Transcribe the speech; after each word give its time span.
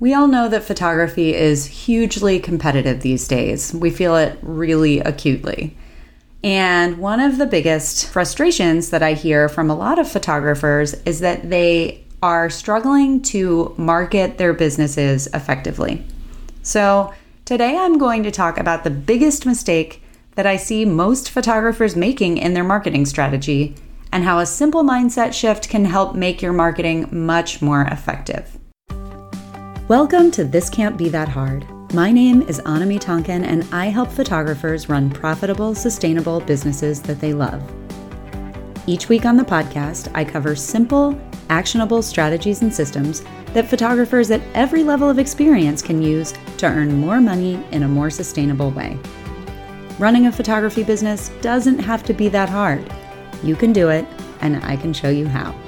We 0.00 0.14
all 0.14 0.28
know 0.28 0.48
that 0.48 0.62
photography 0.62 1.34
is 1.34 1.66
hugely 1.66 2.38
competitive 2.38 3.00
these 3.00 3.26
days. 3.26 3.74
We 3.74 3.90
feel 3.90 4.16
it 4.16 4.38
really 4.42 5.00
acutely. 5.00 5.76
And 6.44 6.98
one 6.98 7.18
of 7.18 7.38
the 7.38 7.46
biggest 7.46 8.06
frustrations 8.06 8.90
that 8.90 9.02
I 9.02 9.14
hear 9.14 9.48
from 9.48 9.70
a 9.70 9.74
lot 9.74 9.98
of 9.98 10.10
photographers 10.10 10.94
is 11.04 11.18
that 11.20 11.50
they 11.50 12.04
are 12.22 12.48
struggling 12.48 13.22
to 13.22 13.74
market 13.76 14.38
their 14.38 14.52
businesses 14.52 15.26
effectively. 15.34 16.04
So, 16.62 17.12
today 17.44 17.76
I'm 17.76 17.98
going 17.98 18.22
to 18.22 18.30
talk 18.30 18.58
about 18.58 18.84
the 18.84 18.90
biggest 18.90 19.46
mistake 19.46 20.02
that 20.36 20.46
I 20.46 20.56
see 20.56 20.84
most 20.84 21.28
photographers 21.30 21.96
making 21.96 22.38
in 22.38 22.54
their 22.54 22.62
marketing 22.62 23.06
strategy 23.06 23.74
and 24.12 24.22
how 24.22 24.38
a 24.38 24.46
simple 24.46 24.84
mindset 24.84 25.32
shift 25.32 25.68
can 25.68 25.86
help 25.86 26.14
make 26.14 26.40
your 26.40 26.52
marketing 26.52 27.08
much 27.10 27.60
more 27.60 27.82
effective. 27.82 28.57
Welcome 29.88 30.30
to 30.32 30.44
This 30.44 30.68
Can't 30.68 30.98
Be 30.98 31.08
That 31.08 31.30
Hard. 31.30 31.66
My 31.94 32.12
name 32.12 32.42
is 32.42 32.60
Annemie 32.66 33.00
Tonken, 33.00 33.42
and 33.42 33.66
I 33.72 33.86
help 33.86 34.10
photographers 34.10 34.90
run 34.90 35.08
profitable, 35.08 35.74
sustainable 35.74 36.40
businesses 36.40 37.00
that 37.00 37.22
they 37.22 37.32
love. 37.32 37.62
Each 38.86 39.08
week 39.08 39.24
on 39.24 39.38
the 39.38 39.44
podcast, 39.44 40.10
I 40.14 40.26
cover 40.26 40.54
simple, 40.54 41.18
actionable 41.48 42.02
strategies 42.02 42.60
and 42.60 42.70
systems 42.70 43.22
that 43.54 43.70
photographers 43.70 44.30
at 44.30 44.42
every 44.52 44.84
level 44.84 45.08
of 45.08 45.18
experience 45.18 45.80
can 45.80 46.02
use 46.02 46.34
to 46.58 46.66
earn 46.66 47.00
more 47.00 47.22
money 47.22 47.54
in 47.70 47.84
a 47.84 47.88
more 47.88 48.10
sustainable 48.10 48.70
way. 48.72 48.98
Running 49.98 50.26
a 50.26 50.32
photography 50.32 50.82
business 50.82 51.30
doesn't 51.40 51.78
have 51.78 52.02
to 52.02 52.12
be 52.12 52.28
that 52.28 52.50
hard. 52.50 52.92
You 53.42 53.56
can 53.56 53.72
do 53.72 53.88
it, 53.88 54.04
and 54.42 54.62
I 54.66 54.76
can 54.76 54.92
show 54.92 55.08
you 55.08 55.26
how. 55.26 55.58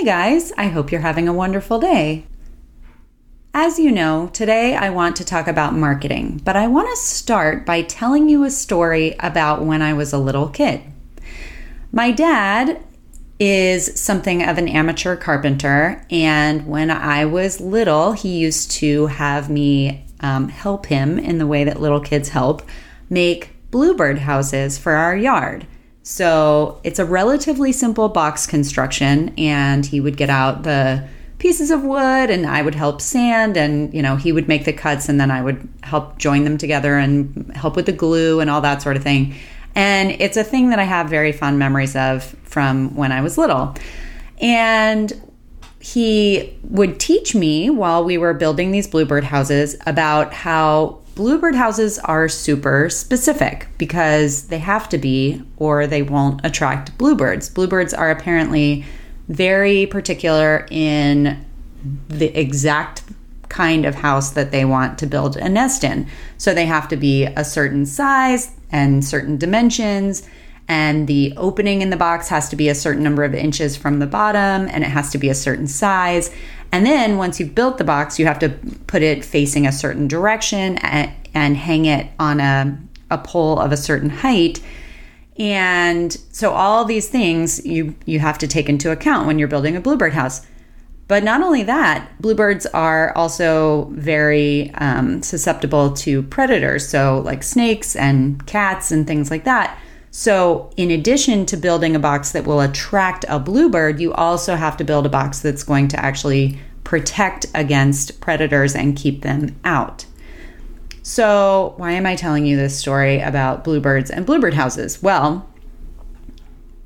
Hey 0.00 0.06
guys, 0.06 0.50
I 0.56 0.68
hope 0.68 0.90
you're 0.90 1.02
having 1.02 1.28
a 1.28 1.32
wonderful 1.34 1.78
day. 1.78 2.24
As 3.52 3.78
you 3.78 3.92
know, 3.92 4.30
today 4.32 4.74
I 4.74 4.88
want 4.88 5.14
to 5.16 5.26
talk 5.26 5.46
about 5.46 5.74
marketing, 5.74 6.40
but 6.42 6.56
I 6.56 6.68
want 6.68 6.88
to 6.88 6.96
start 6.96 7.66
by 7.66 7.82
telling 7.82 8.26
you 8.26 8.44
a 8.44 8.50
story 8.50 9.14
about 9.20 9.62
when 9.62 9.82
I 9.82 9.92
was 9.92 10.14
a 10.14 10.18
little 10.18 10.48
kid. 10.48 10.80
My 11.92 12.12
dad 12.12 12.82
is 13.38 14.00
something 14.00 14.42
of 14.42 14.56
an 14.56 14.68
amateur 14.68 15.16
carpenter, 15.16 16.02
and 16.08 16.66
when 16.66 16.90
I 16.90 17.26
was 17.26 17.60
little, 17.60 18.12
he 18.12 18.38
used 18.38 18.70
to 18.70 19.08
have 19.08 19.50
me 19.50 20.06
um, 20.20 20.48
help 20.48 20.86
him 20.86 21.18
in 21.18 21.36
the 21.36 21.46
way 21.46 21.64
that 21.64 21.78
little 21.78 22.00
kids 22.00 22.30
help 22.30 22.62
make 23.10 23.50
bluebird 23.70 24.20
houses 24.20 24.78
for 24.78 24.92
our 24.92 25.14
yard. 25.14 25.66
So 26.10 26.80
it's 26.82 26.98
a 26.98 27.04
relatively 27.04 27.70
simple 27.70 28.08
box 28.08 28.44
construction, 28.44 29.32
and 29.38 29.86
he 29.86 30.00
would 30.00 30.16
get 30.16 30.28
out 30.28 30.64
the 30.64 31.06
pieces 31.38 31.70
of 31.70 31.84
wood 31.84 32.30
and 32.30 32.46
I 32.46 32.62
would 32.62 32.74
help 32.74 33.00
sand 33.00 33.56
and 33.56 33.94
you 33.94 34.02
know 34.02 34.16
he 34.16 34.30
would 34.30 34.46
make 34.46 34.64
the 34.64 34.72
cuts 34.74 35.08
and 35.08 35.18
then 35.18 35.30
I 35.30 35.40
would 35.40 35.66
help 35.82 36.18
join 36.18 36.44
them 36.44 36.58
together 36.58 36.98
and 36.98 37.50
help 37.54 37.76
with 37.76 37.86
the 37.86 37.92
glue 37.92 38.40
and 38.40 38.50
all 38.50 38.60
that 38.60 38.82
sort 38.82 38.96
of 38.96 39.04
thing. 39.04 39.36
And 39.76 40.10
it's 40.10 40.36
a 40.36 40.42
thing 40.42 40.70
that 40.70 40.80
I 40.80 40.82
have 40.82 41.08
very 41.08 41.30
fond 41.30 41.60
memories 41.60 41.94
of 41.94 42.24
from 42.42 42.94
when 42.96 43.12
I 43.12 43.22
was 43.22 43.38
little. 43.38 43.74
And 44.40 45.12
he 45.78 46.58
would 46.64 46.98
teach 46.98 47.36
me 47.36 47.70
while 47.70 48.04
we 48.04 48.18
were 48.18 48.34
building 48.34 48.72
these 48.72 48.88
bluebird 48.88 49.24
houses 49.24 49.76
about 49.86 50.34
how 50.34 50.99
Bluebird 51.14 51.54
houses 51.54 51.98
are 51.98 52.28
super 52.28 52.88
specific 52.88 53.68
because 53.78 54.48
they 54.48 54.58
have 54.58 54.88
to 54.90 54.98
be, 54.98 55.42
or 55.56 55.86
they 55.86 56.02
won't 56.02 56.40
attract 56.44 56.96
bluebirds. 56.98 57.48
Bluebirds 57.48 57.92
are 57.92 58.10
apparently 58.10 58.84
very 59.28 59.86
particular 59.86 60.66
in 60.70 61.44
the 62.08 62.26
exact 62.38 63.02
kind 63.48 63.84
of 63.84 63.96
house 63.96 64.30
that 64.30 64.50
they 64.50 64.64
want 64.64 64.98
to 64.98 65.06
build 65.06 65.36
a 65.36 65.48
nest 65.48 65.84
in. 65.84 66.06
So 66.38 66.54
they 66.54 66.66
have 66.66 66.88
to 66.88 66.96
be 66.96 67.24
a 67.24 67.44
certain 67.44 67.84
size 67.84 68.52
and 68.70 69.04
certain 69.04 69.36
dimensions. 69.36 70.26
And 70.68 71.08
the 71.08 71.34
opening 71.36 71.82
in 71.82 71.90
the 71.90 71.96
box 71.96 72.28
has 72.28 72.48
to 72.50 72.56
be 72.56 72.68
a 72.68 72.74
certain 72.74 73.02
number 73.02 73.24
of 73.24 73.34
inches 73.34 73.76
from 73.76 73.98
the 73.98 74.06
bottom 74.06 74.68
and 74.68 74.84
it 74.84 74.90
has 74.90 75.10
to 75.10 75.18
be 75.18 75.28
a 75.28 75.34
certain 75.34 75.66
size. 75.66 76.32
And 76.72 76.86
then 76.86 77.18
once 77.18 77.40
you've 77.40 77.54
built 77.54 77.78
the 77.78 77.84
box, 77.84 78.18
you 78.18 78.26
have 78.26 78.38
to 78.40 78.50
put 78.86 79.02
it 79.02 79.24
facing 79.24 79.66
a 79.66 79.72
certain 79.72 80.06
direction 80.06 80.78
and, 80.78 81.10
and 81.34 81.56
hang 81.56 81.84
it 81.84 82.08
on 82.18 82.40
a, 82.40 82.78
a 83.10 83.18
pole 83.18 83.58
of 83.58 83.72
a 83.72 83.76
certain 83.76 84.10
height. 84.10 84.60
And 85.38 86.12
so 86.32 86.52
all 86.52 86.84
these 86.84 87.08
things 87.08 87.64
you 87.64 87.94
you 88.04 88.18
have 88.18 88.36
to 88.38 88.46
take 88.46 88.68
into 88.68 88.92
account 88.92 89.26
when 89.26 89.38
you're 89.38 89.48
building 89.48 89.74
a 89.74 89.80
bluebird 89.80 90.12
house. 90.12 90.46
But 91.08 91.24
not 91.24 91.42
only 91.42 91.64
that, 91.64 92.08
bluebirds 92.20 92.66
are 92.66 93.12
also 93.16 93.90
very 93.94 94.70
um, 94.74 95.22
susceptible 95.22 95.92
to 95.94 96.22
predators, 96.22 96.86
so 96.86 97.20
like 97.24 97.42
snakes 97.42 97.96
and 97.96 98.46
cats 98.46 98.92
and 98.92 99.08
things 99.08 99.28
like 99.28 99.42
that. 99.42 99.76
So, 100.12 100.70
in 100.76 100.90
addition 100.90 101.46
to 101.46 101.56
building 101.56 101.94
a 101.94 102.00
box 102.00 102.32
that 102.32 102.44
will 102.44 102.60
attract 102.60 103.24
a 103.28 103.38
bluebird, 103.38 104.00
you 104.00 104.12
also 104.12 104.56
have 104.56 104.76
to 104.78 104.84
build 104.84 105.06
a 105.06 105.10
box 105.10 105.38
that's 105.38 105.62
going 105.62 105.86
to 105.88 106.04
actually 106.04 106.58
protect 106.82 107.46
against 107.54 108.20
predators 108.20 108.74
and 108.74 108.96
keep 108.96 109.22
them 109.22 109.54
out. 109.64 110.06
So, 111.02 111.74
why 111.76 111.92
am 111.92 112.06
I 112.06 112.16
telling 112.16 112.44
you 112.44 112.56
this 112.56 112.76
story 112.76 113.20
about 113.20 113.62
bluebirds 113.62 114.10
and 114.10 114.26
bluebird 114.26 114.54
houses? 114.54 115.00
Well, 115.00 115.48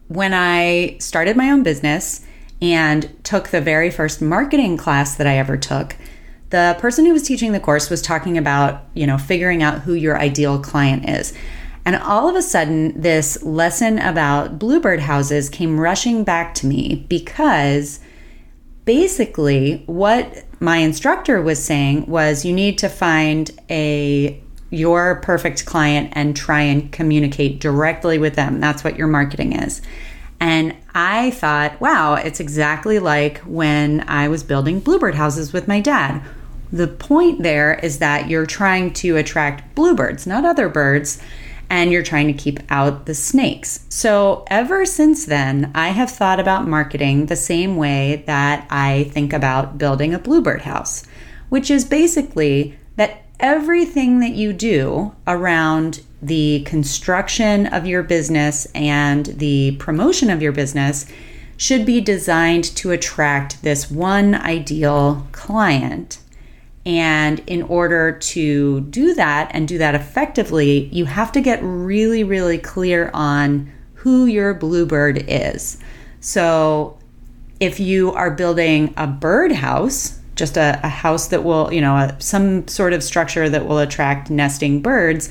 when 0.09 0.35
I 0.35 0.97
started 1.01 1.37
my 1.37 1.51
own 1.51 1.63
business 1.63 2.25
and 2.61 3.11
took 3.25 3.49
the 3.49 3.61
very 3.61 3.91
first 3.91 4.21
marketing 4.21 4.77
class 4.77 5.17
that 5.17 5.27
I 5.27 5.39
ever 5.39 5.57
took, 5.57 5.97
the 6.51 6.77
person 6.79 7.07
who 7.07 7.13
was 7.13 7.23
teaching 7.23 7.53
the 7.53 7.61
course 7.61 7.89
was 7.89 8.03
talking 8.03 8.39
about, 8.39 8.85
you 8.95 9.07
know, 9.07 9.19
figuring 9.19 9.63
out 9.63 9.81
who 9.81 9.95
your 9.95 10.19
ideal 10.19 10.61
client 10.61 11.09
is. 11.09 11.33
And 11.85 11.97
all 11.97 12.29
of 12.29 12.37
a 12.37 12.43
sudden, 12.43 12.99
this 13.01 13.43
lesson 13.43 13.99
about 13.99 14.59
bluebird 14.59 15.01
houses 15.01 15.51
came 15.51 15.79
rushing 15.79 16.25
back 16.25 16.55
to 16.57 16.67
me 16.67 17.05
because 17.09 18.01
basically 18.85 19.83
what 19.87 20.45
my 20.61 20.79
instructor 20.79 21.43
was 21.43 21.63
saying 21.63 22.07
was 22.07 22.45
you 22.45 22.53
need 22.53 22.79
to 22.79 22.89
find 22.89 23.51
a 23.71 24.41
your 24.71 25.17
perfect 25.17 25.67
client 25.67 26.13
and 26.13 26.37
try 26.37 26.63
and 26.63 26.91
communicate 26.91 27.61
directly 27.61 28.19
with 28.19 28.35
them. 28.35 28.61
That's 28.61 28.83
what 28.83 28.97
your 28.97 29.07
marketing 29.07 29.53
is. 29.53 29.81
And 30.41 30.77
I 30.95 31.31
thought, 31.31 31.81
wow, 31.81 32.15
it's 32.15 32.41
exactly 32.41 32.99
like 32.99 33.39
when 33.41 34.01
I 34.09 34.29
was 34.29 34.43
building 34.43 34.81
bluebird 34.81 35.15
houses 35.15 35.53
with 35.53 35.69
my 35.69 35.81
dad. 35.81 36.23
The 36.73 36.89
point 36.89 37.43
there 37.43 37.75
is 37.75 37.99
that 37.99 38.29
you're 38.29 38.47
trying 38.47 38.93
to 38.95 39.17
attract 39.17 39.75
bluebirds, 39.77 40.27
not 40.27 40.45
other 40.45 40.69
birds 40.69 41.23
and 41.71 41.91
you're 41.91 42.03
trying 42.03 42.27
to 42.27 42.33
keep 42.33 42.61
out 42.71 43.07
the 43.07 43.15
snakes. 43.15 43.85
So, 43.89 44.45
ever 44.49 44.85
since 44.85 45.25
then, 45.25 45.71
I 45.75 45.89
have 45.89 46.11
thought 46.11 46.41
about 46.41 46.69
marketing 46.69 47.27
the 47.27 47.37
same 47.37 47.77
way 47.77 48.23
that 48.27 48.67
I 48.71 49.11
think 49.13 49.33
about 49.33 49.79
building 49.79 50.15
a 50.15 50.19
bluebird 50.19 50.63
house, 50.63 51.07
which 51.49 51.71
is 51.71 51.85
basically 51.85 52.79
that 52.97 53.23
everything 53.41 54.21
that 54.21 54.33
you 54.33 54.53
do 54.53 55.15
around 55.27 56.03
the 56.23 56.63
construction 56.65 57.67
of 57.67 57.87
your 57.87 58.03
business 58.03 58.67
and 58.75 59.27
the 59.27 59.77
promotion 59.79 60.31
of 60.31 60.41
your 60.41 60.53
business 60.53 61.07
should 61.57 61.87
be 61.87 62.01
designed 62.01 62.65
to 62.65 62.91
attract 62.91 63.63
this 63.63 63.91
one 63.91 64.35
ideal 64.35 65.27
client 65.33 66.19
and 66.87 67.41
in 67.47 67.63
order 67.63 68.13
to 68.13 68.83
do 68.83 69.15
that 69.15 69.51
and 69.55 69.67
do 69.67 69.79
that 69.79 69.95
effectively, 69.95 70.87
you 70.93 71.07
have 71.07 71.33
to 71.33 71.41
get 71.41 71.61
really, 71.63 72.25
really 72.25 72.59
clear 72.59 73.11
on 73.15 73.73
who 73.95 74.27
your 74.27 74.53
bluebird 74.53 75.25
is. 75.29 75.79
So, 76.21 76.99
if 77.61 77.81
you 77.81 78.13
are 78.13 78.31
building 78.31 78.93
a 78.97 79.07
birdhouse, 79.07 80.19
just 80.35 80.57
a, 80.57 80.79
a 80.83 80.89
house 80.89 81.29
that 81.29 81.45
will, 81.45 81.73
you 81.73 81.81
know, 81.81 81.97
a, 81.97 82.17
some 82.19 82.69
sort 82.69 82.93
of 82.93 83.03
structure 83.03 83.49
that 83.49 83.67
will 83.67 83.79
attract 83.79 84.29
nesting 84.29 84.83
birds, 84.83 85.31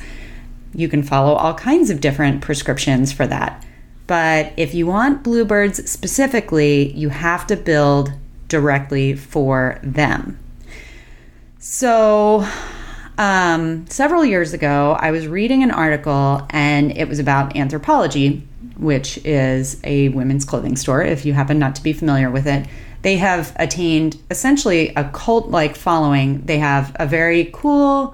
you 0.73 0.87
can 0.87 1.03
follow 1.03 1.33
all 1.33 1.53
kinds 1.53 1.89
of 1.89 2.01
different 2.01 2.41
prescriptions 2.41 3.11
for 3.11 3.27
that. 3.27 3.63
But 4.07 4.53
if 4.57 4.73
you 4.73 4.87
want 4.87 5.23
bluebirds 5.23 5.89
specifically, 5.89 6.91
you 6.93 7.09
have 7.09 7.45
to 7.47 7.55
build 7.55 8.11
directly 8.47 9.13
for 9.13 9.79
them. 9.83 10.39
So, 11.65 12.45
um, 13.17 13.87
several 13.87 14.25
years 14.25 14.51
ago, 14.51 14.97
I 14.99 15.11
was 15.11 15.27
reading 15.27 15.63
an 15.63 15.71
article 15.71 16.45
and 16.49 16.91
it 16.91 17.07
was 17.07 17.19
about 17.19 17.53
Anthropologie, 17.53 18.41
which 18.75 19.17
is 19.19 19.79
a 19.85 20.09
women's 20.09 20.43
clothing 20.43 20.75
store, 20.75 21.01
if 21.01 21.25
you 21.25 21.31
happen 21.31 21.59
not 21.59 21.75
to 21.75 21.81
be 21.81 21.93
familiar 21.93 22.29
with 22.29 22.47
it. 22.47 22.67
They 23.01 23.15
have 23.15 23.55
attained 23.55 24.21
essentially 24.29 24.89
a 24.97 25.09
cult 25.13 25.51
like 25.51 25.77
following. 25.77 26.41
They 26.41 26.57
have 26.57 26.93
a 26.99 27.07
very 27.07 27.49
cool, 27.53 28.13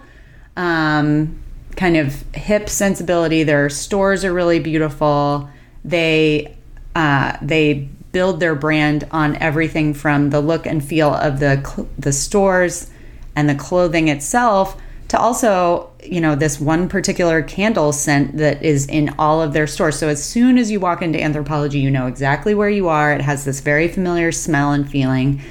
um, 0.55 1.41
kind 1.75 1.97
of 1.97 2.23
hip 2.35 2.69
sensibility. 2.69 3.41
Their 3.41 3.71
stores 3.71 4.23
are 4.23 4.31
really 4.31 4.59
beautiful. 4.59 5.49
They 5.83 6.55
uh, 6.95 7.35
they 7.41 7.89
build 8.11 8.41
their 8.41 8.53
brand 8.53 9.07
on 9.09 9.37
everything 9.37 9.95
from 9.95 10.29
the 10.29 10.39
look 10.39 10.67
and 10.67 10.85
feel 10.85 11.15
of 11.15 11.39
the 11.39 11.87
the 11.97 12.13
stores 12.13 12.91
and 13.39 13.49
the 13.49 13.55
clothing 13.55 14.09
itself 14.09 14.75
to 15.07 15.17
also, 15.17 15.89
you 16.03 16.19
know, 16.19 16.35
this 16.35 16.59
one 16.59 16.89
particular 16.89 17.41
candle 17.41 17.93
scent 17.93 18.37
that 18.37 18.61
is 18.61 18.85
in 18.87 19.15
all 19.17 19.41
of 19.41 19.53
their 19.53 19.65
stores. 19.65 19.97
So 19.97 20.09
as 20.09 20.21
soon 20.23 20.57
as 20.57 20.69
you 20.69 20.81
walk 20.81 21.01
into 21.01 21.17
Anthropologie, 21.17 21.81
you 21.81 21.89
know 21.89 22.07
exactly 22.07 22.53
where 22.53 22.69
you 22.69 22.89
are. 22.89 23.13
It 23.13 23.21
has 23.21 23.45
this 23.45 23.61
very 23.61 23.87
familiar 23.87 24.33
smell 24.33 24.73
and 24.73 24.89
feeling. 24.89 25.41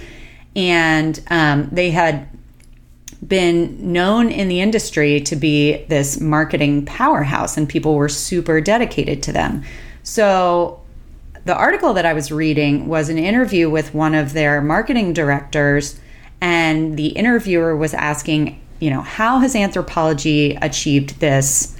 And 0.54 1.18
um, 1.30 1.70
they 1.72 1.90
had 1.90 2.28
been 3.26 3.92
known 3.92 4.30
in 4.30 4.48
the 4.48 4.60
industry 4.60 5.20
to 5.22 5.34
be 5.34 5.84
this 5.88 6.20
marketing 6.20 6.84
powerhouse, 6.84 7.56
and 7.56 7.68
people 7.68 7.94
were 7.94 8.08
super 8.08 8.60
dedicated 8.60 9.22
to 9.24 9.32
them. 9.32 9.64
So 10.02 10.80
the 11.46 11.56
article 11.56 11.94
that 11.94 12.04
I 12.06 12.12
was 12.12 12.30
reading 12.30 12.86
was 12.86 13.08
an 13.08 13.18
interview 13.18 13.70
with 13.70 13.94
one 13.94 14.14
of 14.14 14.34
their 14.34 14.60
marketing 14.60 15.14
directors, 15.14 15.98
and 16.40 16.96
the 16.96 17.08
interviewer 17.08 17.76
was 17.76 17.94
asking, 17.94 18.60
you 18.80 18.90
know, 18.90 19.00
how 19.00 19.38
has 19.38 19.54
Anthropologie 19.54 20.58
achieved 20.62 21.20
this 21.20 21.76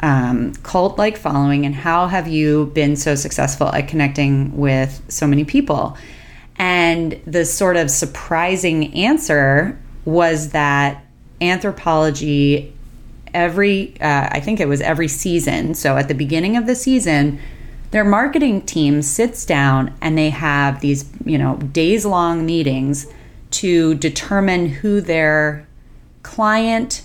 um, 0.00 0.52
cult 0.56 0.98
like 0.98 1.16
following, 1.16 1.64
and 1.64 1.74
how 1.74 2.08
have 2.08 2.28
you 2.28 2.66
been 2.74 2.96
so 2.96 3.14
successful 3.14 3.68
at 3.68 3.88
connecting 3.88 4.56
with 4.56 5.02
so 5.08 5.26
many 5.26 5.44
people? 5.44 5.96
And 6.56 7.20
the 7.26 7.44
sort 7.44 7.76
of 7.76 7.90
surprising 7.90 8.92
answer 8.94 9.80
was 10.04 10.50
that 10.50 11.04
Anthropologie, 11.40 12.72
every, 13.32 13.98
uh, 14.00 14.28
I 14.30 14.40
think 14.40 14.60
it 14.60 14.68
was 14.68 14.80
every 14.80 15.08
season, 15.08 15.74
so 15.74 15.96
at 15.96 16.08
the 16.08 16.14
beginning 16.14 16.56
of 16.56 16.66
the 16.66 16.74
season, 16.74 17.38
their 17.92 18.04
marketing 18.04 18.62
team 18.62 19.02
sits 19.02 19.46
down 19.46 19.94
and 20.00 20.18
they 20.18 20.30
have 20.30 20.80
these, 20.80 21.08
you 21.24 21.38
know, 21.38 21.56
days 21.56 22.04
long 22.04 22.44
meetings 22.44 23.06
to 23.54 23.94
determine 23.94 24.68
who 24.68 25.00
their 25.00 25.66
client 26.22 27.02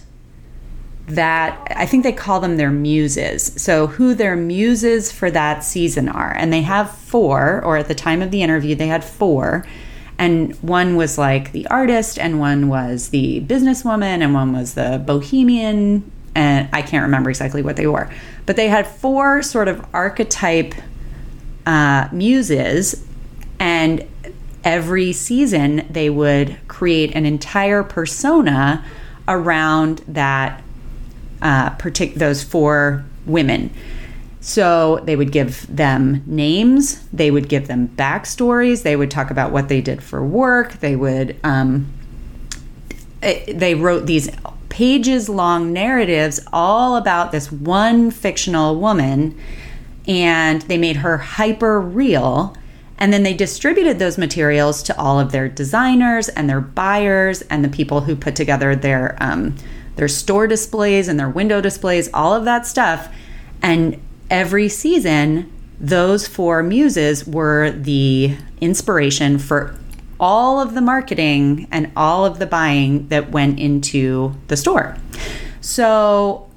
that 1.10 1.74
I 1.76 1.86
think 1.86 2.04
they 2.04 2.12
call 2.12 2.40
them 2.40 2.58
their 2.58 2.72
muses. 2.72 3.54
So, 3.62 3.88
who 3.88 4.14
their 4.14 4.36
muses 4.36 5.12
for 5.12 5.32
that 5.32 5.64
season 5.64 6.08
are. 6.08 6.32
And 6.32 6.54
they 6.54 6.62
have 6.62 6.92
four, 6.92 7.64
or 7.64 7.78
at 7.78 7.88
the 7.88 7.96
time 7.96 8.22
of 8.22 8.32
the 8.32 8.44
interview, 8.44 8.76
they 8.76 8.88
had 8.88 9.04
four. 9.04 9.66
And 10.18 10.56
one 10.58 10.96
was 10.96 11.18
like 11.18 11.52
the 11.52 11.66
artist, 11.68 12.20
and 12.20 12.40
one 12.40 12.68
was 12.68 13.10
the 13.10 13.42
businesswoman, 13.42 14.22
and 14.22 14.34
one 14.34 14.54
was 14.54 14.76
the 14.76 15.02
bohemian. 15.06 16.12
And 16.36 16.70
I 16.72 16.82
can't 16.84 17.04
remember 17.04 17.30
exactly 17.30 17.64
what 17.64 17.76
they 17.76 17.88
were. 17.88 18.12
But 18.46 18.56
they 18.56 18.68
had 18.68 18.86
four 18.86 19.42
sort 19.42 19.68
of 19.68 19.84
archetype 19.94 20.76
uh, 21.66 22.08
muses. 22.12 23.06
And 23.60 24.08
every 24.64 25.14
season, 25.14 25.86
they 25.90 26.10
would 26.10 26.58
create 26.68 27.16
an 27.16 27.26
entire 27.26 27.84
persona 27.84 28.84
around 29.28 30.04
that 30.08 30.62
uh, 31.42 31.72
partic- 31.78 32.16
those 32.16 32.44
four 32.44 33.06
women. 33.26 33.72
So 34.42 35.02
they 35.04 35.16
would 35.16 35.32
give 35.32 35.66
them 35.74 36.24
names, 36.26 37.06
they 37.12 37.30
would 37.30 37.50
give 37.50 37.68
them 37.68 37.90
backstories, 37.90 38.84
they 38.84 38.96
would 38.96 39.12
talk 39.12 39.32
about 39.32 39.52
what 39.52 39.68
they 39.68 39.82
did 39.82 40.02
for 40.02 40.26
work, 40.26 40.80
they 40.80 40.96
would, 40.96 41.36
um, 41.44 41.92
eh, 43.22 43.54
they 43.54 43.76
wrote 43.76 44.06
these 44.06 44.30
pages 44.70 45.28
long 45.28 45.74
narratives 45.74 46.40
all 46.54 46.96
about 46.96 47.32
this 47.32 47.52
one 47.52 48.12
fictional 48.12 48.80
woman, 48.80 49.38
and 50.08 50.62
they 50.64 50.78
made 50.78 50.98
her 50.98 51.18
hyper 51.18 51.82
real. 51.82 52.56
And 53.00 53.12
then 53.14 53.24
they 53.24 53.34
distributed 53.34 53.98
those 53.98 54.18
materials 54.18 54.84
to 54.84 55.00
all 55.00 55.20
of 55.20 55.32
their 55.32 55.50
designers 55.50 56.30
and 56.30 56.50
their 56.50 56.62
buyers 56.62 57.42
and 57.44 57.64
the 57.64 57.70
people 57.70 58.02
who 58.02 58.16
put 58.16 58.36
together 58.36 58.76
their 58.76 59.18
um, 59.22 59.56
their 59.96 60.08
store 60.08 60.48
displays 60.48 61.10
and 61.10 61.20
their 61.20 61.30
window 61.30 61.60
displays, 61.60 62.10
all 62.14 62.34
of 62.34 62.46
that 62.46 62.66
stuff. 62.66 63.14
And 63.62 64.02
every 64.30 64.70
season, 64.70 65.52
those 65.80 66.28
four 66.28 66.64
muses 66.64 67.26
were 67.26 67.72
the 67.72 68.38
inspiration 68.62 69.40
for 69.40 69.76
all 70.20 70.62
of 70.62 70.74
the 70.74 70.82
marketing 70.82 71.68
and 71.72 71.92
all 71.96 72.26
of 72.26 72.40
the 72.40 72.46
buying 72.46 73.08
that 73.08 73.32
went 73.32 73.60
into 73.60 74.36
the 74.48 74.58
store. 74.58 74.98
So 75.62 76.50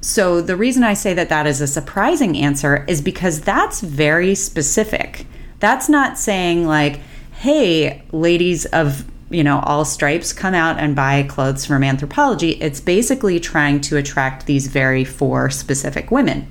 so 0.00 0.40
the 0.40 0.56
reason 0.56 0.82
I 0.82 0.94
say 0.94 1.12
that 1.14 1.28
that 1.28 1.46
is 1.46 1.60
a 1.60 1.66
surprising 1.66 2.36
answer 2.36 2.84
is 2.88 3.02
because 3.02 3.42
that's 3.42 3.80
very 3.80 4.34
specific. 4.34 5.26
That's 5.60 5.88
not 5.88 6.18
saying 6.18 6.66
like, 6.66 7.00
hey, 7.32 8.02
ladies 8.12 8.66
of 8.66 9.04
you 9.30 9.44
know 9.44 9.60
all 9.60 9.84
stripes 9.84 10.32
come 10.32 10.54
out 10.54 10.78
and 10.78 10.96
buy 10.96 11.22
clothes 11.22 11.64
from 11.64 11.82
Anthropologie. 11.82 12.58
It's 12.60 12.80
basically 12.80 13.38
trying 13.38 13.80
to 13.82 13.96
attract 13.96 14.46
these 14.46 14.66
very 14.66 15.04
four 15.04 15.50
specific 15.50 16.10
women. 16.10 16.48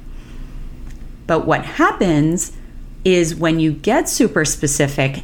But 1.28 1.46
what 1.46 1.66
happens 1.66 2.56
is 3.04 3.36
when 3.36 3.60
you 3.60 3.72
get 3.72 4.08
super 4.10 4.46
specific 4.46 5.24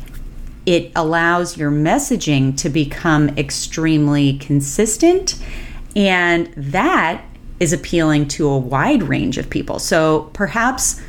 it 0.65 0.91
allows 0.95 1.57
your 1.57 1.69
messaging 1.69 2.57
to 2.57 2.69
become 2.69 3.29
extremely 3.37 4.37
consistent 4.39 5.39
and 5.95 6.51
that 6.57 7.23
is 7.59 7.71
appealing 7.71 8.27
to 8.27 8.47
a 8.47 8.57
wide 8.57 9.03
range 9.03 9.37
of 9.37 9.49
people. 9.49 9.79
So 9.79 10.29
perhaps 10.33 11.01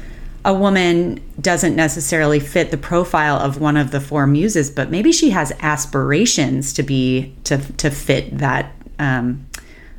a 0.47 0.55
woman 0.55 1.21
doesn't 1.41 1.75
necessarily 1.75 2.39
fit 2.39 2.71
the 2.71 2.77
profile 2.77 3.37
of 3.37 3.61
one 3.61 3.77
of 3.77 3.91
the 3.91 4.01
four 4.01 4.29
muses, 4.29 4.71
but 4.71 4.91
maybe 4.91 5.11
she 5.11 5.31
has 5.31 5.53
aspirations 5.61 6.73
to 6.75 6.85
be 6.85 7.35
to 7.43 7.59
to 7.59 7.91
fit 7.91 8.39
that 8.39 8.73
um, 9.01 9.45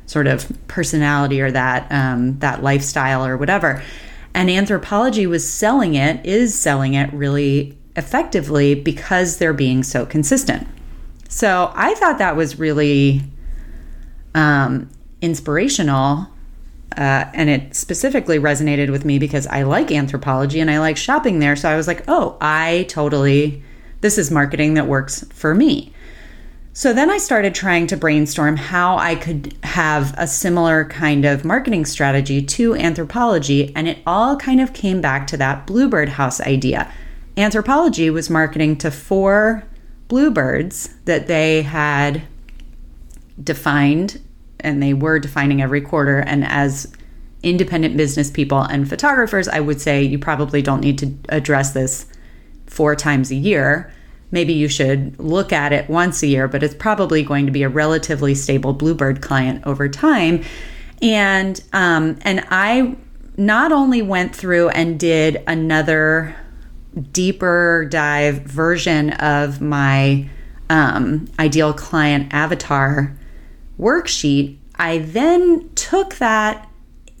sort 0.06 0.26
of 0.26 0.50
personality 0.66 1.42
or 1.42 1.50
that 1.50 1.86
um, 1.92 2.38
that 2.38 2.62
lifestyle 2.62 3.26
or 3.26 3.36
whatever. 3.36 3.82
And 4.32 4.48
Anthropologie 4.48 5.28
was 5.28 5.48
selling 5.48 5.94
it, 5.94 6.24
is 6.24 6.58
selling 6.58 6.94
it 6.94 7.12
really 7.12 7.76
effectively 7.94 8.74
because 8.74 9.36
they're 9.36 9.52
being 9.52 9.82
so 9.82 10.06
consistent. 10.06 10.66
So 11.28 11.70
I 11.74 11.92
thought 11.94 12.18
that 12.18 12.36
was 12.36 12.58
really 12.58 13.22
um, 14.34 14.88
inspirational 15.20 16.28
uh, 16.98 17.30
and 17.32 17.48
it 17.48 17.76
specifically 17.76 18.40
resonated 18.40 18.90
with 18.90 19.04
me 19.04 19.20
because 19.20 19.46
I 19.46 19.62
like 19.62 19.88
Anthropologie 19.88 20.60
and 20.60 20.68
I 20.68 20.80
like 20.80 20.96
shopping 20.96 21.38
there. 21.38 21.54
So 21.54 21.68
I 21.68 21.76
was 21.76 21.86
like, 21.86 22.02
oh, 22.08 22.36
I 22.40 22.86
totally, 22.88 23.62
this 24.00 24.18
is 24.18 24.32
marketing 24.32 24.74
that 24.74 24.88
works 24.88 25.24
for 25.32 25.54
me. 25.54 25.92
So 26.72 26.92
then 26.92 27.08
I 27.08 27.18
started 27.18 27.54
trying 27.54 27.86
to 27.88 27.96
brainstorm 27.96 28.56
how 28.56 28.98
I 28.98 29.14
could 29.14 29.56
have 29.62 30.12
a 30.18 30.26
similar 30.26 30.86
kind 30.86 31.24
of 31.24 31.44
marketing 31.44 31.84
strategy 31.84 32.42
to 32.42 32.72
Anthropologie. 32.72 33.70
and 33.76 33.86
it 33.86 33.98
all 34.04 34.36
kind 34.36 34.60
of 34.60 34.72
came 34.72 35.00
back 35.00 35.28
to 35.28 35.36
that 35.36 35.68
Bluebird 35.68 36.08
House 36.08 36.40
idea. 36.40 36.92
Anthropologie 37.36 38.12
was 38.12 38.28
marketing 38.28 38.76
to 38.78 38.90
four 38.90 39.62
bluebirds 40.08 40.88
that 41.04 41.28
they 41.28 41.62
had 41.62 42.22
defined 43.40 44.20
and 44.60 44.82
they 44.82 44.94
were 44.94 45.20
defining 45.20 45.62
every 45.62 45.80
quarter. 45.80 46.18
And 46.18 46.44
as 46.44 46.92
independent 47.42 47.96
business 47.96 48.30
people 48.30 48.60
and 48.62 48.88
photographers, 48.88 49.48
I 49.48 49.60
would 49.60 49.80
say 49.80 50.02
you 50.02 50.18
probably 50.18 50.62
don't 50.62 50.80
need 50.80 50.98
to 50.98 51.14
address 51.28 51.72
this 51.72 52.06
four 52.66 52.96
times 52.96 53.30
a 53.30 53.34
year. 53.34 53.92
Maybe 54.30 54.52
you 54.52 54.68
should 54.68 55.18
look 55.18 55.52
at 55.52 55.72
it 55.72 55.88
once 55.88 56.22
a 56.22 56.26
year, 56.26 56.48
but 56.48 56.62
it's 56.62 56.74
probably 56.74 57.22
going 57.22 57.46
to 57.46 57.52
be 57.52 57.62
a 57.62 57.68
relatively 57.68 58.34
stable 58.34 58.72
Bluebird 58.72 59.22
client 59.22 59.66
over 59.66 59.88
time. 59.88 60.42
And 61.00 61.62
um, 61.72 62.18
and 62.22 62.44
I 62.50 62.96
not 63.36 63.72
only 63.72 64.02
went 64.02 64.34
through 64.34 64.68
and 64.70 64.98
did 64.98 65.42
another 65.46 66.34
deeper 67.12 67.86
dive 67.88 68.42
version 68.42 69.10
of 69.12 69.60
my 69.60 70.28
um, 70.68 71.28
ideal 71.38 71.72
client 71.72 72.34
avatar 72.34 73.16
worksheet, 73.78 74.58
I 74.74 74.98
then 74.98 75.70
took 75.74 76.16
that 76.16 76.67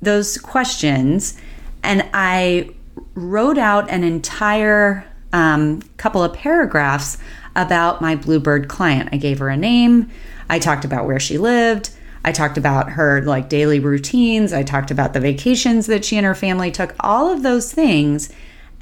those 0.00 0.38
questions 0.38 1.40
and 1.82 2.08
I 2.12 2.70
wrote 3.14 3.58
out 3.58 3.90
an 3.90 4.04
entire 4.04 5.06
um, 5.32 5.82
couple 5.96 6.22
of 6.22 6.32
paragraphs 6.32 7.18
about 7.56 8.00
my 8.00 8.14
Bluebird 8.14 8.68
client. 8.68 9.10
I 9.12 9.16
gave 9.16 9.38
her 9.38 9.48
a 9.48 9.56
name. 9.56 10.10
I 10.48 10.58
talked 10.58 10.84
about 10.84 11.06
where 11.06 11.20
she 11.20 11.38
lived. 11.38 11.90
I 12.24 12.32
talked 12.32 12.58
about 12.58 12.90
her 12.90 13.22
like 13.22 13.48
daily 13.48 13.80
routines. 13.80 14.52
I 14.52 14.62
talked 14.62 14.90
about 14.90 15.12
the 15.12 15.20
vacations 15.20 15.86
that 15.86 16.04
she 16.04 16.16
and 16.16 16.26
her 16.26 16.34
family 16.34 16.70
took, 16.70 16.94
all 17.00 17.32
of 17.32 17.42
those 17.42 17.72
things. 17.72 18.30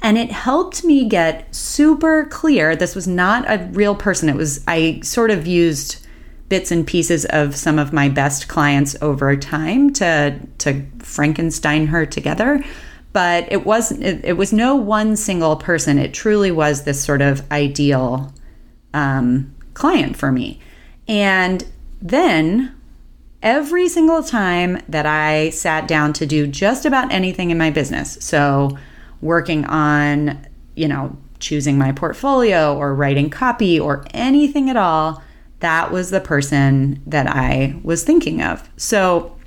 And 0.01 0.17
it 0.17 0.31
helped 0.31 0.83
me 0.83 1.07
get 1.07 1.53
super 1.55 2.25
clear. 2.25 2.75
This 2.75 2.95
was 2.95 3.07
not 3.07 3.49
a 3.49 3.65
real 3.71 3.95
person. 3.95 4.29
It 4.29 4.35
was, 4.35 4.63
I 4.67 4.99
sort 5.01 5.31
of 5.31 5.47
used 5.47 6.05
bits 6.49 6.71
and 6.71 6.87
pieces 6.87 7.25
of 7.25 7.55
some 7.55 7.77
of 7.77 7.91
my 7.91 8.09
best 8.09 8.47
clients 8.47 8.95
over 9.01 9.35
time 9.35 9.91
to 9.93 10.39
to 10.59 10.85
Frankenstein 10.99 11.87
her 11.87 12.05
together. 12.05 12.63
but 13.13 13.51
it 13.51 13.65
wasn't 13.65 14.03
it, 14.03 14.23
it, 14.23 14.33
was 14.33 14.53
no 14.53 14.75
one 14.75 15.15
single 15.15 15.55
person 15.55 15.97
it 15.97 16.13
truly 16.13 16.51
was 16.51 16.83
this 16.83 17.03
sort 17.03 17.21
of 17.21 17.41
ideal 17.51 18.31
um, 18.93 19.55
client 19.73 20.15
for 20.15 20.31
me 20.31 20.59
and 21.07 21.65
then 22.01 22.75
every 23.41 23.87
single 23.87 24.21
time 24.21 24.79
that 24.87 25.05
i 25.05 25.49
sat 25.49 25.87
down 25.87 26.13
to 26.13 26.25
do 26.25 26.45
just 26.45 26.85
about 26.85 27.11
anything 27.11 27.49
in 27.49 27.57
my 27.57 27.71
business 27.71 28.17
so 28.19 28.77
working 29.21 29.65
on 29.65 30.45
you 30.75 30.87
know 30.87 31.15
choosing 31.39 31.77
my 31.77 31.91
portfolio 31.91 32.75
or 32.75 32.93
writing 32.93 33.29
copy 33.29 33.79
or 33.79 34.05
anything 34.13 34.69
at 34.69 34.77
all 34.77 35.23
that 35.59 35.91
was 35.91 36.09
the 36.09 36.21
person 36.21 37.01
that 37.05 37.27
i 37.27 37.79
was 37.83 38.03
thinking 38.03 38.41
of 38.41 38.69
so 38.77 39.37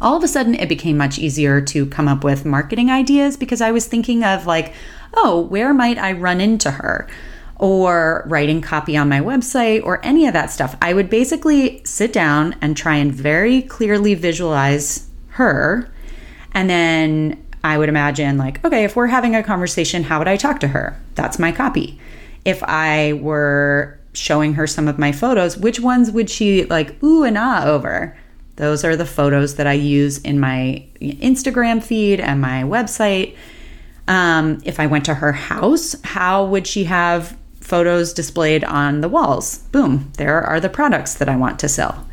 all 0.00 0.16
of 0.16 0.24
a 0.24 0.28
sudden 0.28 0.54
it 0.54 0.68
became 0.68 0.96
much 0.96 1.18
easier 1.18 1.60
to 1.60 1.86
come 1.86 2.08
up 2.08 2.24
with 2.24 2.44
marketing 2.44 2.90
ideas 2.90 3.36
because 3.36 3.60
I 3.60 3.70
was 3.70 3.86
thinking 3.86 4.24
of 4.24 4.46
like, 4.46 4.72
oh, 5.14 5.40
where 5.40 5.72
might 5.72 5.98
I 5.98 6.12
run 6.12 6.40
into 6.40 6.70
her? 6.70 7.08
Or 7.56 8.24
writing 8.26 8.60
copy 8.60 8.96
on 8.96 9.08
my 9.08 9.20
website 9.20 9.84
or 9.84 10.04
any 10.04 10.26
of 10.26 10.32
that 10.32 10.50
stuff. 10.50 10.76
I 10.82 10.92
would 10.92 11.08
basically 11.08 11.82
sit 11.84 12.12
down 12.12 12.56
and 12.60 12.76
try 12.76 12.96
and 12.96 13.12
very 13.14 13.62
clearly 13.62 14.14
visualize 14.14 15.08
her. 15.28 15.88
And 16.52 16.68
then 16.68 17.44
I 17.62 17.78
would 17.78 17.88
imagine, 17.88 18.36
like, 18.36 18.64
okay, 18.64 18.84
if 18.84 18.96
we're 18.96 19.06
having 19.06 19.34
a 19.34 19.42
conversation, 19.42 20.02
how 20.02 20.18
would 20.18 20.28
I 20.28 20.36
talk 20.36 20.60
to 20.60 20.68
her? 20.68 21.00
That's 21.14 21.38
my 21.38 21.52
copy. 21.52 21.98
If 22.44 22.62
I 22.64 23.14
were 23.14 23.98
showing 24.14 24.54
her 24.54 24.66
some 24.66 24.88
of 24.88 24.98
my 24.98 25.12
photos, 25.12 25.56
which 25.56 25.80
ones 25.80 26.10
would 26.10 26.30
she 26.30 26.64
like 26.64 27.02
ooh 27.02 27.24
and 27.24 27.36
ah 27.36 27.64
over? 27.66 28.16
Those 28.56 28.84
are 28.84 28.96
the 28.96 29.06
photos 29.06 29.56
that 29.56 29.66
I 29.66 29.72
use 29.72 30.18
in 30.18 30.38
my 30.38 30.86
Instagram 31.00 31.82
feed 31.82 32.20
and 32.20 32.40
my 32.40 32.62
website. 32.62 33.36
Um, 34.06 34.60
if 34.64 34.78
I 34.78 34.86
went 34.86 35.04
to 35.06 35.14
her 35.14 35.32
house, 35.32 35.96
how 36.02 36.44
would 36.44 36.66
she 36.66 36.84
have 36.84 37.36
photos 37.60 38.12
displayed 38.12 38.62
on 38.62 39.00
the 39.00 39.08
walls? 39.08 39.58
Boom, 39.72 40.12
there 40.18 40.40
are 40.42 40.60
the 40.60 40.68
products 40.68 41.14
that 41.14 41.28
I 41.28 41.36
want 41.36 41.58
to 41.60 41.68
sell. 41.68 42.06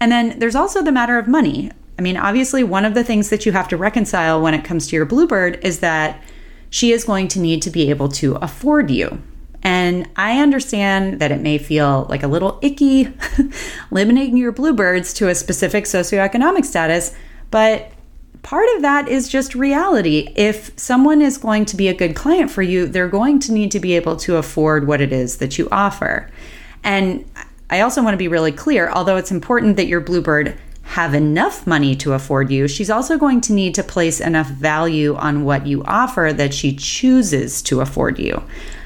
And 0.00 0.12
then 0.12 0.38
there's 0.38 0.54
also 0.54 0.82
the 0.82 0.92
matter 0.92 1.18
of 1.18 1.26
money. 1.26 1.70
I 1.98 2.02
mean, 2.02 2.16
obviously, 2.16 2.62
one 2.62 2.84
of 2.84 2.94
the 2.94 3.04
things 3.04 3.30
that 3.30 3.46
you 3.46 3.52
have 3.52 3.68
to 3.68 3.76
reconcile 3.76 4.40
when 4.40 4.54
it 4.54 4.64
comes 4.64 4.86
to 4.88 4.96
your 4.96 5.06
Bluebird 5.06 5.64
is 5.64 5.80
that 5.80 6.22
she 6.70 6.92
is 6.92 7.04
going 7.04 7.28
to 7.28 7.40
need 7.40 7.62
to 7.62 7.70
be 7.70 7.90
able 7.90 8.08
to 8.08 8.36
afford 8.36 8.90
you. 8.90 9.22
And 9.62 10.08
I 10.16 10.40
understand 10.40 11.20
that 11.20 11.30
it 11.30 11.40
may 11.40 11.58
feel 11.58 12.06
like 12.08 12.22
a 12.22 12.28
little 12.28 12.58
icky 12.62 13.12
limiting 13.90 14.36
your 14.36 14.52
bluebirds 14.52 15.14
to 15.14 15.28
a 15.28 15.34
specific 15.34 15.84
socioeconomic 15.84 16.64
status, 16.64 17.14
but 17.50 17.92
part 18.42 18.68
of 18.74 18.82
that 18.82 19.08
is 19.08 19.28
just 19.28 19.54
reality. 19.54 20.32
If 20.34 20.76
someone 20.78 21.22
is 21.22 21.38
going 21.38 21.64
to 21.66 21.76
be 21.76 21.88
a 21.88 21.94
good 21.94 22.16
client 22.16 22.50
for 22.50 22.62
you, 22.62 22.86
they're 22.86 23.08
going 23.08 23.38
to 23.40 23.52
need 23.52 23.70
to 23.70 23.80
be 23.80 23.94
able 23.94 24.16
to 24.16 24.36
afford 24.36 24.86
what 24.86 25.00
it 25.00 25.12
is 25.12 25.36
that 25.36 25.58
you 25.58 25.68
offer. 25.70 26.28
And 26.82 27.24
I 27.70 27.80
also 27.80 28.02
want 28.02 28.14
to 28.14 28.18
be 28.18 28.28
really 28.28 28.52
clear 28.52 28.90
although 28.90 29.16
it's 29.16 29.30
important 29.30 29.76
that 29.76 29.86
your 29.86 30.00
bluebird 30.00 30.58
have 30.82 31.14
enough 31.14 31.66
money 31.66 31.94
to 31.96 32.12
afford 32.12 32.50
you, 32.50 32.68
she's 32.68 32.90
also 32.90 33.16
going 33.16 33.40
to 33.42 33.52
need 33.52 33.74
to 33.74 33.82
place 33.82 34.20
enough 34.20 34.48
value 34.48 35.14
on 35.14 35.44
what 35.44 35.66
you 35.66 35.82
offer 35.84 36.32
that 36.34 36.52
she 36.52 36.74
chooses 36.74 37.62
to 37.62 37.80
afford 37.80 38.18
you. 38.18 38.42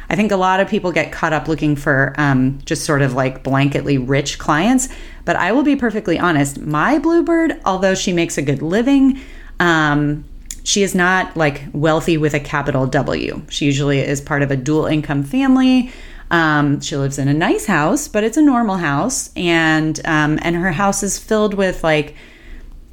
I 0.09 0.15
think 0.15 0.31
a 0.31 0.37
lot 0.37 0.61
of 0.61 0.69
people 0.69 0.93
get 0.93 1.11
caught 1.11 1.33
up 1.33 1.49
looking 1.49 1.75
for 1.75 2.15
um, 2.17 2.61
just 2.65 2.85
sort 2.85 3.03
of 3.03 3.15
like 3.15 3.43
blanketly 3.43 4.03
rich 4.07 4.39
clients. 4.39 4.89
But 5.25 5.37
I 5.37 5.51
will 5.53 5.65
be 5.65 5.75
perfectly 5.75 6.19
honest 6.19 6.61
my 6.61 6.99
Bluebird, 6.99 7.61
although 7.65 7.95
she 7.95 8.13
makes 8.13 8.39
a 8.39 8.43
good 8.43 8.63
living, 8.63 9.21
um, 9.59 10.25
she 10.63 10.83
is 10.83 10.95
not 10.95 11.37
like 11.37 11.65
wealthy 11.73 12.19
with 12.19 12.35
a 12.35 12.41
capital 12.41 12.87
W. 12.87 13.43
She 13.49 13.67
usually 13.67 14.01
is 14.01 14.21
part 14.21 14.43
of 14.43 14.51
a 14.51 14.57
dual 14.57 14.87
income 14.87 15.25
family. 15.25 15.93
Um, 16.31 16.81
she 16.81 16.97
lives 16.97 17.19
in 17.19 17.29
a 17.29 17.35
nice 17.35 17.67
house, 17.67 18.09
but 18.09 18.25
it's 18.25 18.37
a 18.37 18.43
normal 18.43 18.77
house, 18.77 19.31
and 19.37 19.99
um, 20.05 20.39
and 20.43 20.57
her 20.57 20.73
house 20.73 21.03
is 21.03 21.19
filled 21.19 21.55
with 21.55 21.85
like 21.85 22.17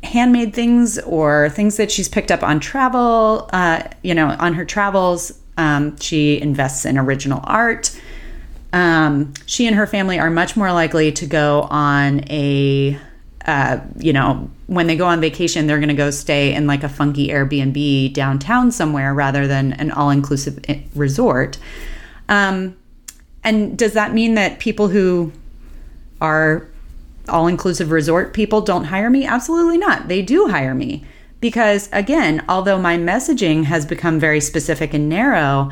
handmade 0.04 0.54
things 0.54 1.00
or 1.00 1.50
things 1.50 1.78
that 1.78 1.92
she's 1.92 2.10
picked 2.10 2.32
up 2.32 2.44
on 2.44 2.60
travel. 2.60 3.50
Uh, 3.52 3.84
you 4.04 4.13
know, 4.13 4.28
on 4.40 4.54
her 4.54 4.66
travels, 4.66 5.40
um, 5.58 5.98
she 5.98 6.40
invests 6.40 6.86
in 6.86 6.98
original 6.98 7.40
art. 7.44 7.98
Um, 8.72 9.34
she 9.46 9.68
and 9.68 9.75
her 9.75 9.86
family 9.86 10.20
are 10.20 10.32
much 10.32 10.56
more 10.58 10.72
likely 10.72 11.12
to 11.13 11.28
go 11.28 11.62
on 11.70 12.22
a, 12.30 13.00
uh, 13.46 13.80
you 13.98 14.13
know, 14.13 14.50
when 14.66 14.88
they 14.88 14.96
go 14.96 15.06
on 15.06 15.22
vacation, 15.22 15.68
they're 15.68 15.78
going 15.78 15.90
to 15.90 15.96
go 15.96 16.10
stay 16.10 16.54
in 16.54 16.66
like 16.66 16.84
a 16.84 16.90
funky 16.90 17.28
Airbnb 17.28 18.13
downtown 18.13 18.72
somewhere 18.72 19.13
rather 19.13 19.48
than 19.48 19.74
an 19.74 19.92
all 19.92 20.10
inclusive 20.10 20.60
eh, 20.68 20.82
resort. 20.96 21.60
Um, 22.30 22.75
and 23.43 23.77
does 23.77 23.93
that 23.93 24.13
mean 24.13 24.35
that 24.35 24.59
people 24.59 24.88
who 24.88 25.31
are 26.21 26.67
all 27.29 27.47
inclusive 27.47 27.91
resort 27.91 28.33
people 28.33 28.62
don't 28.62 28.85
hire 28.85 29.09
me? 29.09 29.25
Absolutely 29.25 29.77
not. 29.77 30.07
They 30.07 30.21
do 30.21 30.47
hire 30.47 30.75
me. 30.75 31.05
Because 31.39 31.89
again, 31.91 32.43
although 32.47 32.79
my 32.79 32.97
messaging 32.97 33.65
has 33.65 33.85
become 33.85 34.19
very 34.19 34.39
specific 34.39 34.93
and 34.93 35.09
narrow, 35.09 35.71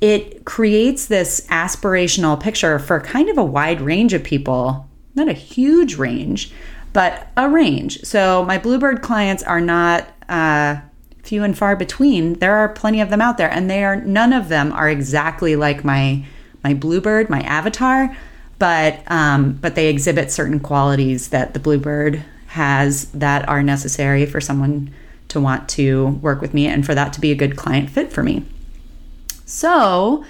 it 0.00 0.46
creates 0.46 1.06
this 1.06 1.46
aspirational 1.48 2.40
picture 2.40 2.78
for 2.78 3.00
kind 3.00 3.28
of 3.28 3.36
a 3.36 3.44
wide 3.44 3.82
range 3.82 4.14
of 4.14 4.24
people, 4.24 4.88
not 5.14 5.28
a 5.28 5.34
huge 5.34 5.96
range, 5.96 6.52
but 6.94 7.28
a 7.36 7.50
range. 7.50 8.00
So 8.02 8.44
my 8.46 8.56
Bluebird 8.56 9.02
clients 9.02 9.42
are 9.42 9.60
not 9.60 10.08
uh, 10.30 10.76
few 11.22 11.44
and 11.44 11.56
far 11.56 11.76
between. 11.76 12.34
There 12.38 12.54
are 12.54 12.70
plenty 12.70 13.02
of 13.02 13.10
them 13.10 13.20
out 13.20 13.36
there, 13.36 13.50
and 13.50 13.68
they 13.68 13.84
are 13.84 13.96
none 13.96 14.32
of 14.32 14.48
them 14.48 14.72
are 14.72 14.88
exactly 14.88 15.54
like 15.54 15.84
my 15.84 16.24
my 16.62 16.74
Bluebird, 16.74 17.30
my 17.30 17.40
avatar, 17.40 18.16
but 18.58 19.02
um, 19.10 19.52
but 19.54 19.74
they 19.74 19.88
exhibit 19.88 20.30
certain 20.30 20.60
qualities 20.60 21.28
that 21.28 21.54
the 21.54 21.60
Bluebird 21.60 22.22
has 22.48 23.06
that 23.12 23.48
are 23.48 23.62
necessary 23.62 24.26
for 24.26 24.40
someone 24.40 24.92
to 25.28 25.40
want 25.40 25.68
to 25.70 26.08
work 26.20 26.40
with 26.40 26.52
me 26.52 26.66
and 26.66 26.84
for 26.84 26.94
that 26.94 27.12
to 27.12 27.20
be 27.20 27.30
a 27.30 27.36
good 27.36 27.56
client 27.56 27.88
fit 27.88 28.12
for 28.12 28.22
me. 28.22 28.44
So, 29.46 30.24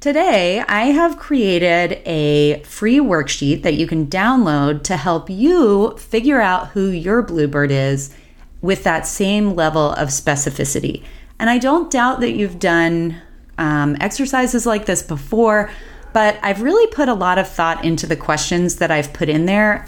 today 0.00 0.60
I 0.60 0.86
have 0.86 1.18
created 1.18 2.00
a 2.06 2.62
free 2.62 2.98
worksheet 2.98 3.62
that 3.62 3.74
you 3.74 3.86
can 3.86 4.06
download 4.06 4.82
to 4.84 4.96
help 4.96 5.28
you 5.28 5.96
figure 5.98 6.40
out 6.40 6.68
who 6.68 6.88
your 6.88 7.22
Bluebird 7.22 7.70
is 7.70 8.14
with 8.62 8.84
that 8.84 9.06
same 9.06 9.54
level 9.54 9.92
of 9.92 10.08
specificity. 10.08 11.02
And 11.38 11.50
I 11.50 11.58
don't 11.58 11.90
doubt 11.90 12.20
that 12.20 12.32
you've 12.32 12.58
done 12.58 13.20
um, 13.58 13.96
exercises 14.00 14.66
like 14.66 14.86
this 14.86 15.02
before, 15.02 15.70
but 16.12 16.38
I've 16.42 16.62
really 16.62 16.86
put 16.92 17.08
a 17.08 17.14
lot 17.14 17.38
of 17.38 17.48
thought 17.48 17.84
into 17.84 18.06
the 18.06 18.16
questions 18.16 18.76
that 18.76 18.90
I've 18.90 19.12
put 19.12 19.28
in 19.28 19.46
there 19.46 19.86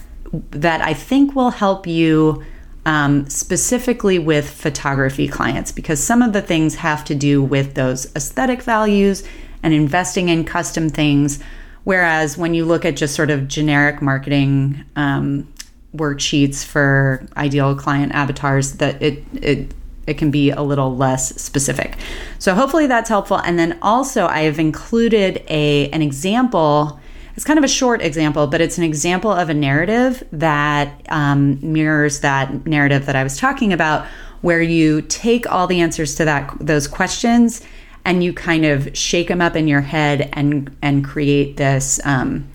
that 0.50 0.80
I 0.80 0.92
think 0.92 1.34
will 1.34 1.50
help 1.50 1.86
you 1.86 2.42
um, 2.84 3.28
specifically 3.28 4.18
with 4.18 4.48
photography 4.48 5.26
clients 5.26 5.72
because 5.72 6.02
some 6.02 6.22
of 6.22 6.32
the 6.32 6.42
things 6.42 6.76
have 6.76 7.04
to 7.06 7.14
do 7.14 7.42
with 7.42 7.74
those 7.74 8.14
aesthetic 8.14 8.62
values 8.62 9.24
and 9.62 9.74
investing 9.74 10.28
in 10.28 10.44
custom 10.44 10.88
things. 10.88 11.42
Whereas 11.84 12.38
when 12.38 12.54
you 12.54 12.64
look 12.64 12.84
at 12.84 12.96
just 12.96 13.14
sort 13.14 13.30
of 13.30 13.48
generic 13.48 14.00
marketing 14.00 14.84
um, 14.94 15.52
worksheets 15.94 16.64
for 16.64 17.26
ideal 17.36 17.74
client 17.74 18.12
avatars, 18.12 18.74
that 18.74 19.00
it 19.02 19.24
it 19.34 19.72
it 20.06 20.18
can 20.18 20.30
be 20.30 20.50
a 20.50 20.62
little 20.62 20.96
less 20.96 21.40
specific. 21.40 21.96
So 22.38 22.54
hopefully 22.54 22.86
that's 22.86 23.08
helpful. 23.08 23.38
And 23.38 23.58
then 23.58 23.78
also 23.82 24.26
I 24.26 24.40
have 24.40 24.58
included 24.58 25.44
a 25.48 25.90
an 25.90 26.02
example 26.02 27.00
it's 27.36 27.44
kind 27.44 27.58
of 27.58 27.64
a 27.64 27.68
short 27.68 28.00
example, 28.00 28.46
but 28.46 28.62
it's 28.62 28.78
an 28.78 28.84
example 28.84 29.30
of 29.30 29.50
a 29.50 29.54
narrative 29.54 30.26
that 30.32 31.02
um, 31.10 31.58
mirrors 31.60 32.20
that 32.20 32.66
narrative 32.66 33.04
that 33.04 33.14
I 33.14 33.22
was 33.22 33.36
talking 33.36 33.74
about, 33.74 34.06
where 34.40 34.62
you 34.62 35.02
take 35.02 35.50
all 35.50 35.66
the 35.66 35.80
answers 35.82 36.14
to 36.14 36.24
that 36.24 36.50
those 36.60 36.88
questions 36.88 37.62
and 38.06 38.24
you 38.24 38.32
kind 38.32 38.64
of 38.64 38.96
shake 38.96 39.28
them 39.28 39.42
up 39.42 39.54
in 39.54 39.68
your 39.68 39.82
head 39.82 40.30
and 40.32 40.74
and 40.80 41.04
create 41.04 41.58
this 41.58 42.00
um, 42.06 42.48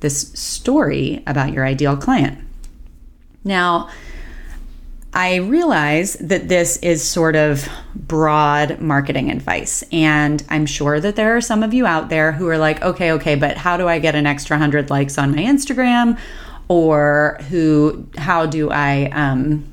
this 0.00 0.32
story 0.32 1.22
about 1.26 1.52
your 1.52 1.64
ideal 1.64 1.96
client. 1.96 2.38
Now, 3.42 3.88
I 5.16 5.36
realize 5.36 6.12
that 6.16 6.46
this 6.46 6.76
is 6.82 7.02
sort 7.02 7.36
of 7.36 7.66
broad 7.94 8.82
marketing 8.82 9.30
advice. 9.30 9.82
And 9.90 10.44
I'm 10.50 10.66
sure 10.66 11.00
that 11.00 11.16
there 11.16 11.34
are 11.34 11.40
some 11.40 11.62
of 11.62 11.72
you 11.72 11.86
out 11.86 12.10
there 12.10 12.32
who 12.32 12.46
are 12.48 12.58
like, 12.58 12.82
okay, 12.82 13.12
okay, 13.12 13.34
but 13.34 13.56
how 13.56 13.78
do 13.78 13.88
I 13.88 13.98
get 13.98 14.14
an 14.14 14.26
extra 14.26 14.56
100 14.56 14.90
likes 14.90 15.16
on 15.16 15.34
my 15.34 15.38
Instagram? 15.38 16.18
Or 16.68 17.38
who, 17.48 18.06
how 18.18 18.44
do 18.44 18.70
I, 18.70 19.06
um, 19.06 19.64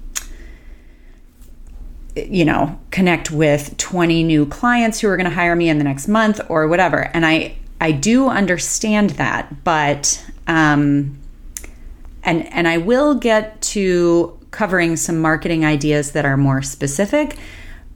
you 2.15 2.45
know, 2.45 2.79
connect 2.89 3.29
with 3.29 3.75
20 3.75 4.23
new 4.23 4.45
clients 4.45 5.01
who 5.01 5.09
are 5.09 5.17
going 5.17 5.29
to 5.29 5.35
hire 5.35 5.57
me 5.57 5.67
in 5.67 5.77
the 5.77 5.83
next 5.83 6.07
month 6.07 6.39
or 6.47 6.69
whatever. 6.69 7.12
And 7.13 7.25
I, 7.25 7.57
I 7.81 7.91
do 7.91 8.29
understand 8.29 9.09
that, 9.12 9.65
but, 9.65 10.25
um, 10.47 11.19
and, 12.23 12.47
and 12.53 12.65
I 12.65 12.77
will 12.77 13.15
get 13.15 13.62
to 13.63 14.39
covering 14.53 14.95
some 14.95 15.19
marketing 15.19 15.65
ideas 15.65 16.13
that 16.13 16.24
are 16.24 16.38
more 16.38 16.62
specific. 16.62 17.38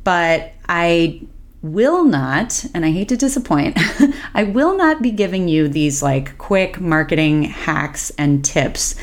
but 0.03 0.53
I 0.69 1.21
will 1.61 2.05
not, 2.05 2.65
and 2.73 2.85
I 2.85 2.91
hate 2.91 3.09
to 3.09 3.17
disappoint, 3.17 3.77
I 4.33 4.43
will 4.43 4.77
not 4.77 5.01
be 5.01 5.11
giving 5.11 5.47
you 5.47 5.67
these 5.67 6.01
like 6.01 6.37
quick 6.37 6.79
marketing 6.79 7.43
hacks 7.43 8.09
and 8.11 8.43
tips 8.43 8.95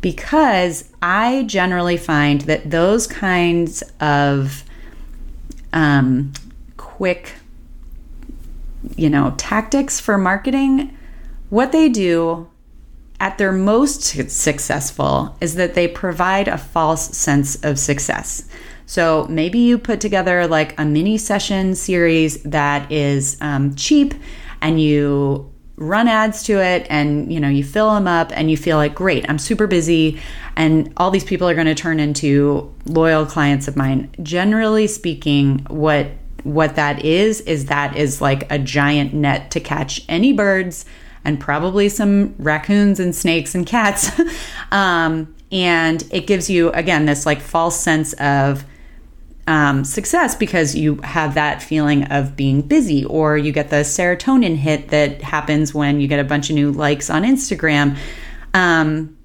because 0.00 0.90
I 1.00 1.44
generally 1.44 1.96
find 1.96 2.42
that 2.42 2.70
those 2.70 3.06
kinds 3.06 3.82
of 4.00 4.64
um, 5.72 6.32
quick, 6.76 7.36
you 8.96 9.08
know, 9.08 9.34
tactics 9.38 10.00
for 10.00 10.18
marketing, 10.18 10.94
what 11.48 11.72
they 11.72 11.88
do 11.88 12.49
at 13.20 13.36
their 13.36 13.52
most 13.52 14.02
successful 14.30 15.36
is 15.40 15.54
that 15.54 15.74
they 15.74 15.86
provide 15.86 16.48
a 16.48 16.58
false 16.58 17.16
sense 17.16 17.62
of 17.62 17.78
success. 17.78 18.48
So 18.86 19.26
maybe 19.28 19.58
you 19.58 19.78
put 19.78 20.00
together 20.00 20.46
like 20.48 20.78
a 20.80 20.84
mini 20.84 21.18
session 21.18 21.74
series 21.74 22.42
that 22.42 22.90
is 22.90 23.36
um, 23.40 23.76
cheap 23.76 24.14
and 24.62 24.80
you 24.80 25.52
run 25.76 26.08
ads 26.08 26.42
to 26.44 26.60
it 26.62 26.86
and 26.90 27.32
you 27.32 27.40
know 27.40 27.48
you 27.48 27.64
fill 27.64 27.94
them 27.94 28.06
up 28.06 28.30
and 28.34 28.50
you 28.50 28.56
feel 28.56 28.76
like 28.76 28.94
great 28.94 29.24
i'm 29.30 29.38
super 29.38 29.66
busy 29.66 30.20
and 30.54 30.92
all 30.98 31.10
these 31.10 31.24
people 31.24 31.48
are 31.48 31.54
going 31.54 31.66
to 31.66 31.74
turn 31.74 31.98
into 31.98 32.70
loyal 32.84 33.24
clients 33.24 33.66
of 33.66 33.76
mine 33.76 34.10
generally 34.22 34.86
speaking 34.86 35.58
what 35.70 36.08
what 36.42 36.76
that 36.76 37.02
is 37.02 37.40
is 37.42 37.64
that 37.66 37.96
is 37.96 38.20
like 38.20 38.50
a 38.52 38.58
giant 38.58 39.14
net 39.14 39.50
to 39.50 39.58
catch 39.58 40.04
any 40.06 40.34
birds 40.34 40.84
and 41.24 41.38
probably 41.38 41.88
some 41.88 42.34
raccoons 42.38 42.98
and 43.00 43.14
snakes 43.14 43.54
and 43.54 43.66
cats 43.66 44.10
um, 44.72 45.34
and 45.52 46.04
it 46.10 46.26
gives 46.26 46.48
you 46.48 46.70
again 46.72 47.06
this 47.06 47.26
like 47.26 47.40
false 47.40 47.78
sense 47.78 48.12
of 48.14 48.64
um, 49.50 49.84
success 49.84 50.36
because 50.36 50.76
you 50.76 50.96
have 50.96 51.34
that 51.34 51.60
feeling 51.60 52.04
of 52.04 52.36
being 52.36 52.62
busy, 52.62 53.04
or 53.04 53.36
you 53.36 53.50
get 53.50 53.70
the 53.70 53.76
serotonin 53.76 54.54
hit 54.54 54.88
that 54.88 55.22
happens 55.22 55.74
when 55.74 56.00
you 56.00 56.06
get 56.06 56.20
a 56.20 56.24
bunch 56.24 56.50
of 56.50 56.54
new 56.54 56.70
likes 56.70 57.10
on 57.10 57.24
Instagram. 57.24 57.96
Um, 58.54 59.16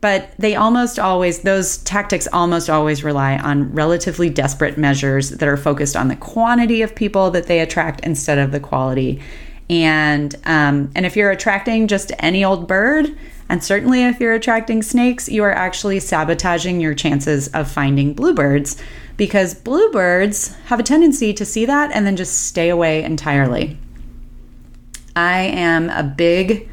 but 0.00 0.32
they 0.36 0.56
almost 0.56 0.98
always, 0.98 1.40
those 1.40 1.78
tactics 1.78 2.26
almost 2.32 2.68
always 2.68 3.04
rely 3.04 3.36
on 3.38 3.72
relatively 3.72 4.30
desperate 4.30 4.78
measures 4.78 5.30
that 5.30 5.48
are 5.48 5.56
focused 5.56 5.96
on 5.96 6.08
the 6.08 6.16
quantity 6.16 6.82
of 6.82 6.94
people 6.94 7.30
that 7.30 7.46
they 7.46 7.60
attract 7.60 8.00
instead 8.00 8.38
of 8.38 8.50
the 8.50 8.60
quality. 8.60 9.20
And 9.70 10.34
um, 10.44 10.90
and 10.94 11.04
if 11.04 11.16
you're 11.16 11.30
attracting 11.30 11.88
just 11.88 12.12
any 12.18 12.44
old 12.44 12.66
bird, 12.66 13.16
and 13.48 13.62
certainly 13.62 14.02
if 14.02 14.20
you're 14.20 14.34
attracting 14.34 14.82
snakes, 14.82 15.28
you 15.28 15.44
are 15.44 15.52
actually 15.52 16.00
sabotaging 16.00 16.80
your 16.80 16.94
chances 16.94 17.48
of 17.48 17.70
finding 17.70 18.14
bluebirds 18.14 18.80
because 19.16 19.54
bluebirds 19.54 20.54
have 20.66 20.80
a 20.80 20.82
tendency 20.84 21.34
to 21.34 21.44
see 21.44 21.64
that 21.66 21.90
and 21.92 22.06
then 22.06 22.16
just 22.16 22.46
stay 22.46 22.68
away 22.68 23.02
entirely. 23.02 23.76
I 25.16 25.40
am 25.40 25.90
a 25.90 26.04
big 26.04 26.68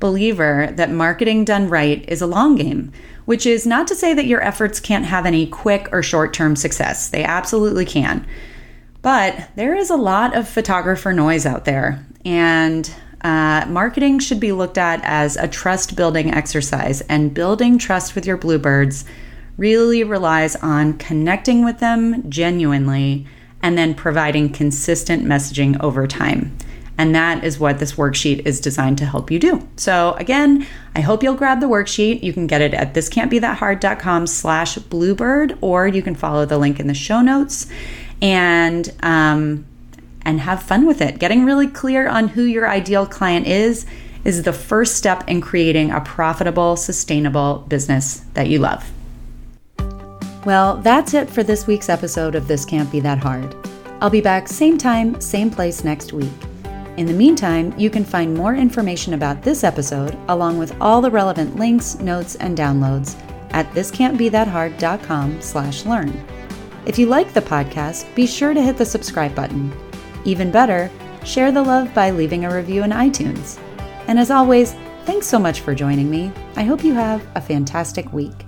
believer 0.00 0.72
that 0.72 0.90
marketing 0.90 1.44
done 1.44 1.68
right 1.68 2.04
is 2.08 2.22
a 2.22 2.26
long 2.26 2.56
game, 2.56 2.90
which 3.26 3.44
is 3.44 3.66
not 3.66 3.86
to 3.88 3.94
say 3.94 4.14
that 4.14 4.26
your 4.26 4.42
efforts 4.42 4.80
can't 4.80 5.04
have 5.04 5.26
any 5.26 5.46
quick 5.46 5.88
or 5.92 6.02
short 6.02 6.32
term 6.32 6.56
success. 6.56 7.10
They 7.10 7.22
absolutely 7.22 7.84
can. 7.84 8.26
But 9.02 9.50
there 9.56 9.74
is 9.74 9.90
a 9.90 9.96
lot 9.96 10.36
of 10.36 10.48
photographer 10.48 11.12
noise 11.12 11.46
out 11.46 11.64
there, 11.64 12.04
and 12.24 12.92
uh, 13.22 13.64
marketing 13.68 14.18
should 14.18 14.40
be 14.40 14.52
looked 14.52 14.78
at 14.78 15.00
as 15.02 15.36
a 15.36 15.48
trust 15.48 15.96
building 15.96 16.32
exercise, 16.32 17.00
and 17.02 17.32
building 17.32 17.78
trust 17.78 18.14
with 18.14 18.26
your 18.26 18.36
bluebirds 18.36 19.04
really 19.56 20.04
relies 20.04 20.56
on 20.56 20.98
connecting 20.98 21.64
with 21.64 21.78
them 21.78 22.28
genuinely 22.30 23.26
and 23.62 23.76
then 23.76 23.94
providing 23.94 24.50
consistent 24.50 25.24
messaging 25.24 25.78
over 25.82 26.06
time. 26.06 26.56
And 26.96 27.14
that 27.14 27.44
is 27.44 27.58
what 27.58 27.78
this 27.78 27.94
worksheet 27.94 28.46
is 28.46 28.60
designed 28.60 28.98
to 28.98 29.06
help 29.06 29.30
you 29.30 29.38
do. 29.38 29.66
So 29.76 30.14
again, 30.18 30.66
I 30.94 31.00
hope 31.00 31.22
you'll 31.22 31.34
grab 31.34 31.60
the 31.60 31.66
worksheet. 31.66 32.22
You 32.22 32.34
can 32.34 32.46
get 32.46 32.60
it 32.60 32.74
at 32.74 32.92
thiscan'tbethathard.com 32.92 34.26
slash 34.26 34.76
bluebird, 34.76 35.56
or 35.62 35.88
you 35.88 36.02
can 36.02 36.14
follow 36.14 36.44
the 36.44 36.58
link 36.58 36.78
in 36.78 36.88
the 36.88 36.94
show 36.94 37.22
notes 37.22 37.66
and 38.22 38.92
um, 39.02 39.66
and 40.22 40.40
have 40.40 40.62
fun 40.62 40.86
with 40.86 41.00
it. 41.00 41.18
Getting 41.18 41.44
really 41.44 41.66
clear 41.66 42.08
on 42.08 42.28
who 42.28 42.42
your 42.42 42.68
ideal 42.68 43.06
client 43.06 43.46
is 43.46 43.86
is 44.24 44.42
the 44.42 44.52
first 44.52 44.96
step 44.96 45.26
in 45.28 45.40
creating 45.40 45.90
a 45.90 46.00
profitable, 46.00 46.76
sustainable 46.76 47.64
business 47.68 48.18
that 48.34 48.48
you 48.48 48.58
love. 48.58 48.90
Well, 50.44 50.76
that's 50.78 51.14
it 51.14 51.28
for 51.28 51.42
this 51.42 51.66
week's 51.66 51.88
episode 51.88 52.34
of 52.34 52.48
This 52.48 52.64
Can't 52.64 52.90
Be 52.90 53.00
That 53.00 53.18
Hard. 53.18 53.54
I'll 54.00 54.10
be 54.10 54.20
back 54.20 54.48
same 54.48 54.78
time, 54.78 55.20
same 55.20 55.50
place 55.50 55.84
next 55.84 56.12
week. 56.12 56.30
In 56.96 57.06
the 57.06 57.12
meantime, 57.12 57.74
you 57.78 57.88
can 57.90 58.04
find 58.04 58.34
more 58.34 58.54
information 58.54 59.14
about 59.14 59.42
this 59.42 59.64
episode, 59.64 60.16
along 60.28 60.58
with 60.58 60.74
all 60.80 61.00
the 61.00 61.10
relevant 61.10 61.56
links, 61.56 61.98
notes, 61.98 62.36
and 62.36 62.56
downloads 62.56 63.18
at 63.52 63.70
thiscan'tbethathard.com 63.72 65.40
slash 65.40 65.84
learn. 65.84 66.39
If 66.86 66.98
you 66.98 67.06
like 67.06 67.32
the 67.32 67.42
podcast, 67.42 68.12
be 68.14 68.26
sure 68.26 68.54
to 68.54 68.62
hit 68.62 68.76
the 68.76 68.86
subscribe 68.86 69.34
button. 69.34 69.72
Even 70.24 70.50
better, 70.50 70.90
share 71.24 71.52
the 71.52 71.62
love 71.62 71.92
by 71.92 72.10
leaving 72.10 72.44
a 72.44 72.54
review 72.54 72.82
in 72.82 72.90
iTunes. 72.90 73.58
And 74.08 74.18
as 74.18 74.30
always, 74.30 74.74
thanks 75.04 75.26
so 75.26 75.38
much 75.38 75.60
for 75.60 75.74
joining 75.74 76.10
me. 76.10 76.32
I 76.56 76.64
hope 76.64 76.82
you 76.82 76.94
have 76.94 77.26
a 77.34 77.40
fantastic 77.40 78.12
week. 78.12 78.46